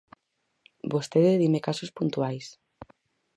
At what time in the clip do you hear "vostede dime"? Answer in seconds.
0.93-1.65